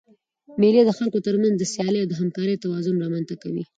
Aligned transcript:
مېلې 0.61 0.81
د 0.85 0.91
خلکو 0.97 1.19
تر 1.27 1.35
منځ 1.41 1.55
د 1.57 1.63
سیالۍ 1.73 1.99
او 2.03 2.17
همکارۍ 2.21 2.55
توازن 2.63 2.95
رامنځ 3.03 3.25
ته 3.29 3.35
کوي. 3.43 3.63